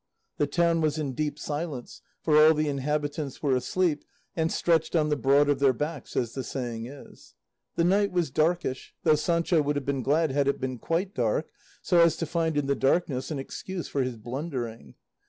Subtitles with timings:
[0.39, 4.03] The town was in deep silence, for all the inhabitants were asleep,
[4.35, 7.35] and stretched on the broad of their backs, as the saying is.
[7.75, 11.51] The night was darkish, though Sancho would have been glad had it been quite dark,
[11.83, 14.95] so as to find in the darkness an excuse for his blundering.